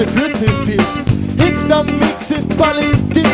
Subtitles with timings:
[0.00, 1.44] alle Griffin-Fies.
[1.44, 1.66] Hits
[1.98, 3.29] mix Schiff politics.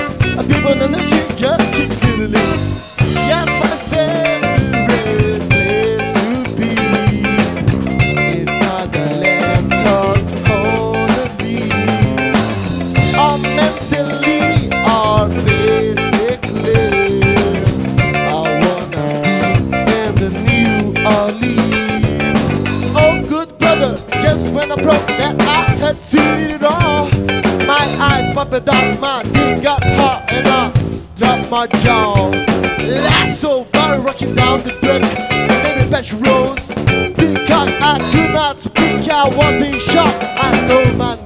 [24.82, 27.10] broke that I had seen it all.
[27.66, 30.70] My eyes popped out, my knee got hot, and I
[31.16, 32.30] dropped my jaw.
[32.86, 35.02] Lasso by rocking down the dirt,
[35.48, 36.66] maybe bench rose.
[37.16, 40.14] Because I could not speak, I was in shock.
[40.20, 41.25] I know my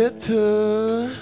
[0.00, 1.12] bitter.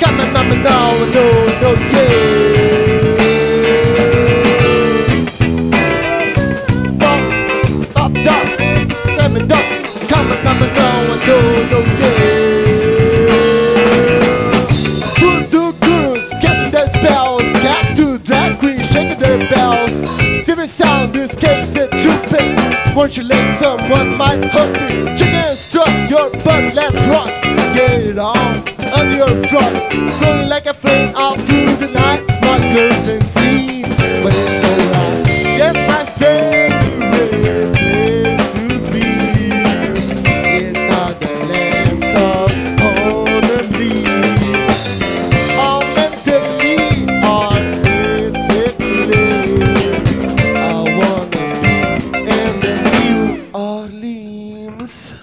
[0.00, 1.24] Coming up and down, no,
[1.60, 2.13] no, yeah.
[23.04, 27.28] Once you let someone might hurt you, chicken strut your butt, let's rock.
[27.74, 32.60] Get it on under your truck, going like a flame out through the night, not
[32.72, 33.23] cursing.
[53.82, 55.14] Limbs.